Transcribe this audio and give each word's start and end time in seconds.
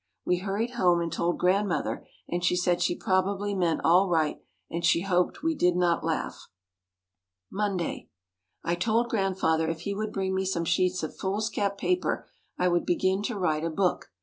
We 0.25 0.37
hurried 0.37 0.71
home 0.71 0.99
and 0.99 1.13
told 1.13 1.37
Grandmother 1.37 2.07
and 2.27 2.43
she 2.43 2.55
said 2.55 2.81
she 2.81 2.95
probably 2.95 3.53
meant 3.53 3.81
all 3.83 4.09
right 4.09 4.39
and 4.67 4.83
she 4.83 5.01
hoped 5.01 5.43
we 5.43 5.53
did 5.53 5.75
not 5.75 6.03
laugh. 6.03 6.47
Monday. 7.51 8.09
I 8.63 8.73
told 8.73 9.09
Grandfather 9.11 9.69
if 9.69 9.81
he 9.81 9.93
would 9.93 10.11
bring 10.11 10.33
me 10.33 10.43
some 10.43 10.65
sheets 10.65 11.03
of 11.03 11.15
foolscap 11.15 11.77
paper 11.77 12.25
I 12.57 12.67
would 12.67 12.83
begin 12.87 13.21
to 13.21 13.37
write 13.37 13.63
a 13.63 13.69
book. 13.69 14.09